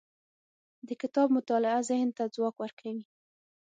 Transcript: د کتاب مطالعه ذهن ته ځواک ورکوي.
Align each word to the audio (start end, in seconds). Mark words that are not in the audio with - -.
د 0.87 0.89
کتاب 1.01 1.27
مطالعه 1.37 1.79
ذهن 1.89 2.09
ته 2.17 2.23
ځواک 2.35 2.55
ورکوي. 2.59 3.03